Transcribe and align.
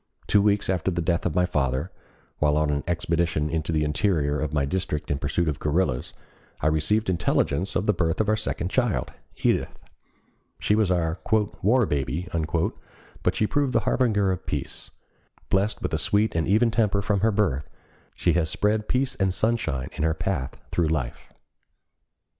Two 0.25 0.41
weeks 0.41 0.67
after 0.67 0.89
the 0.89 0.99
death 0.99 1.27
of 1.27 1.35
my 1.35 1.45
father, 1.45 1.91
while 2.39 2.57
on 2.57 2.71
an 2.71 2.83
expedition 2.87 3.51
into 3.51 3.71
the 3.71 3.83
interior 3.83 4.39
of 4.39 4.51
my 4.51 4.65
district 4.65 5.11
in 5.11 5.19
pursuit 5.19 5.47
of 5.47 5.59
guerrillas, 5.59 6.11
I 6.59 6.65
received 6.73 7.07
intelligence 7.07 7.75
of 7.75 7.85
the 7.85 7.93
birth 7.93 8.19
of 8.19 8.27
our 8.27 8.35
second 8.35 8.71
child, 8.71 9.11
Edith. 9.43 9.77
She 10.57 10.73
was 10.73 10.89
our 10.89 11.19
"war 11.61 11.85
baby," 11.85 12.27
but 13.21 13.35
she 13.35 13.45
proved 13.45 13.73
the 13.73 13.81
harbinger 13.81 14.31
of 14.31 14.47
peace. 14.47 14.89
Blessed 15.51 15.83
with 15.83 15.93
a 15.93 15.99
sweet 15.99 16.33
and 16.33 16.47
even 16.47 16.71
temper 16.71 17.03
from 17.03 17.19
her 17.19 17.31
birth, 17.31 17.69
she 18.17 18.33
has 18.33 18.49
spread 18.49 18.89
peace 18.89 19.13
and 19.13 19.31
sunshine 19.31 19.89
in 19.93 20.01
her 20.01 20.15
path 20.15 20.57
through 20.71 20.87
life. 20.87 21.31